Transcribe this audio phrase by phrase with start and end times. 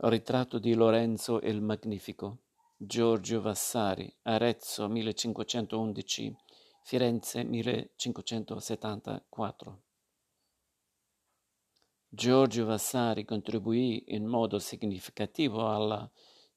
[0.00, 2.42] Ritratto di Lorenzo il Magnifico.
[2.76, 6.36] Giorgio Vassari, Arezzo 1511,
[6.84, 9.82] Firenze 1574.
[12.08, 16.08] Giorgio Vassari contribuì in modo significativo alla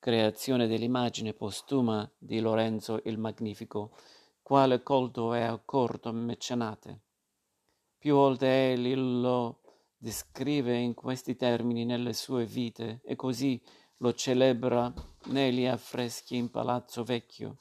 [0.00, 3.96] creazione dell'immagine postuma di Lorenzo il Magnifico,
[4.42, 7.02] quale colto e accorto mecenate.
[7.98, 9.57] Più volte egli lo
[9.98, 13.60] descrive in questi termini nelle sue vite e così
[13.98, 14.92] lo celebra
[15.26, 17.58] negli affreschi in Palazzo Vecchio.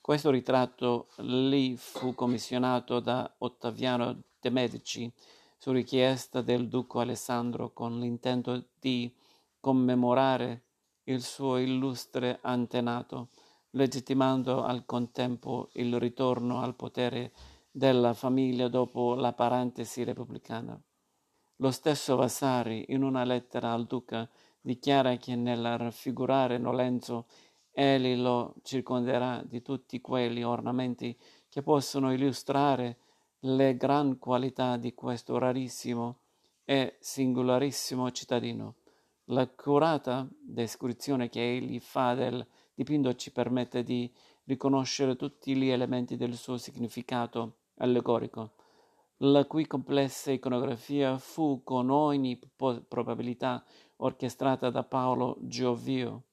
[0.00, 5.12] Questo ritratto lì fu commissionato da Ottaviano de' Medici
[5.58, 9.12] su richiesta del duca Alessandro con l'intento di
[9.60, 10.62] commemorare
[11.04, 13.28] il suo illustre antenato,
[13.70, 17.32] legittimando al contempo il ritorno al potere
[17.70, 20.80] della famiglia dopo la parentesi repubblicana.
[21.62, 24.28] Lo stesso Vasari, in una lettera al duca,
[24.60, 27.26] dichiara che nel raffigurare Nolenzo
[27.70, 31.16] egli lo circonderà di tutti quegli ornamenti
[31.48, 32.96] che possono illustrare
[33.42, 36.22] le gran qualità di questo rarissimo
[36.64, 38.74] e singolarissimo cittadino.
[39.26, 44.12] L'accurata descrizione che egli fa del dipinto ci permette di
[44.46, 48.54] riconoscere tutti gli elementi del suo significato allegorico
[49.24, 52.40] la cui complessa iconografia fu con ogni
[52.88, 53.64] probabilità
[53.96, 56.24] orchestrata da Paolo Giovio,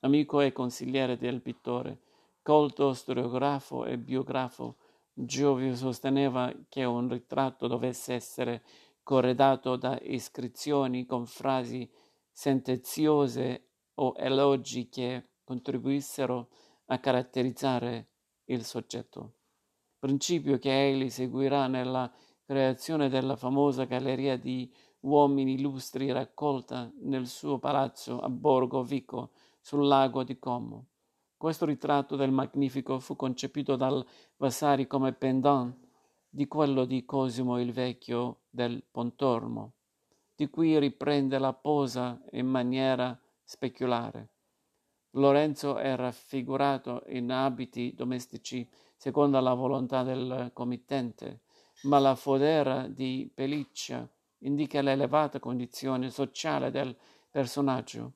[0.00, 2.00] amico e consigliere del pittore,
[2.40, 4.76] colto storiografo e biografo.
[5.12, 8.62] Giovio sosteneva che un ritratto dovesse essere
[9.02, 11.90] corredato da iscrizioni con frasi
[12.30, 13.66] sentenziose
[13.96, 16.48] o elogi che contribuissero
[16.86, 18.08] a caratterizzare
[18.44, 19.34] il soggetto.
[19.98, 22.10] Principio che egli seguirà nella
[22.50, 24.68] creazione della famosa galleria di
[25.02, 30.86] uomini illustri raccolta nel suo palazzo a Borgo Vico sul lago di Como.
[31.36, 34.04] Questo ritratto del Magnifico fu concepito dal
[34.36, 35.76] Vasari come pendant
[36.28, 39.74] di quello di Cosimo il Vecchio del Pontormo,
[40.34, 44.30] di cui riprende la posa in maniera speculare.
[45.10, 51.42] Lorenzo è raffigurato in abiti domestici secondo la volontà del committente,
[51.82, 54.08] ma la fodera di pelliccia
[54.40, 56.96] indica l'elevata condizione sociale del
[57.30, 58.12] personaggio.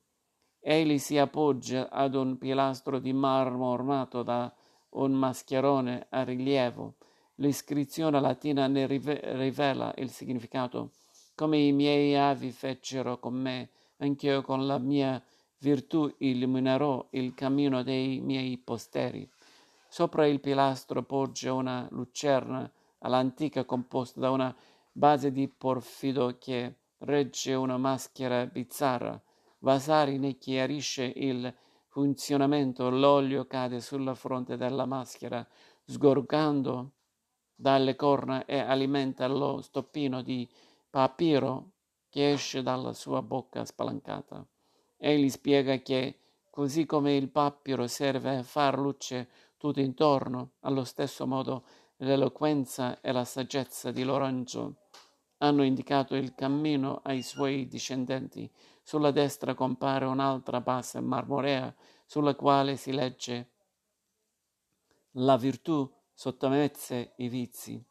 [0.59, 4.53] Egli si appoggia ad un pilastro di marmo ornato da
[4.89, 6.95] un mascherone a rilievo.
[7.35, 10.91] L'iscrizione latina ne rivela il significato.
[11.35, 15.21] Come i miei avi fecero con me, anch'io con la mia
[15.59, 19.29] virtù illuminerò il cammino dei miei posteri.
[19.87, 22.69] Sopra il pilastro poggia una lucerna
[22.99, 24.55] all'antica composta da una
[24.91, 29.21] base di porfido che regge una maschera bizzarra.
[29.59, 31.53] Vasari ne chiarisce il
[31.87, 35.45] funzionamento, l'olio cade sulla fronte della maschera,
[35.85, 36.91] sgorgando
[37.55, 40.47] dalle corna e alimenta lo stoppino di
[40.89, 41.71] papiro
[42.09, 44.45] che esce dalla sua bocca spalancata.
[44.97, 46.19] Egli spiega che,
[46.49, 51.65] così come il papiro serve a far luce tutto intorno, allo stesso modo
[51.97, 54.81] l'eloquenza e la saggezza di Lorenzo
[55.37, 58.49] hanno indicato il cammino ai suoi discendenti.
[58.81, 61.73] Sulla destra compare un'altra base marmorea
[62.05, 63.51] sulla quale si legge
[65.17, 67.83] La virtù sottomesse i vizi.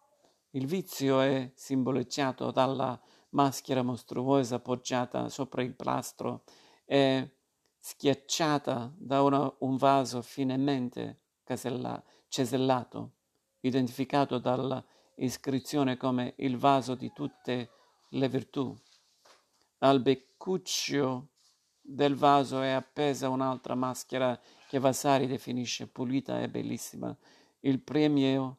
[0.51, 3.01] Il vizio è simboleggiato dalla
[3.31, 6.45] maschera mostruosa poggiata sopra il plastro
[6.85, 7.37] e
[7.81, 13.13] schiacciata da una, un vaso finemente casella, cesellato
[13.65, 17.71] identificato dall'iscrizione come il vaso di tutte
[18.11, 18.75] le virtù.
[19.79, 21.29] Al beccuccio
[21.81, 24.39] del vaso è appesa un'altra maschera
[24.69, 27.17] che Vasari definisce pulita e bellissima,
[27.61, 28.59] il premio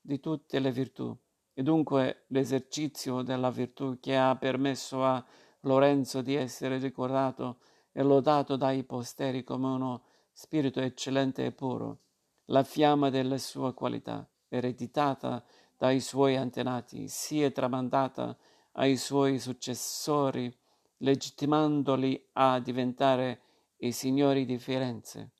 [0.00, 1.16] di tutte le virtù,
[1.52, 5.24] e dunque l'esercizio della virtù che ha permesso a
[5.60, 7.58] Lorenzo di essere ricordato
[7.92, 12.00] e lodato dai posteri come uno spirito eccellente e puro,
[12.46, 15.44] la fiamma delle sue qualità ereditata
[15.76, 18.36] dai suoi antenati, si è tramandata
[18.72, 20.52] ai suoi successori,
[20.98, 23.40] legittimandoli a diventare
[23.78, 25.33] i signori di Firenze.